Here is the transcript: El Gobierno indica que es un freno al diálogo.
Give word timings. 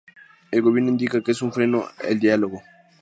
El 0.49 0.63
Gobierno 0.63 0.89
indica 0.89 1.21
que 1.21 1.29
es 1.29 1.43
un 1.43 1.53
freno 1.53 1.85
al 2.03 2.19
diálogo. 2.19 2.63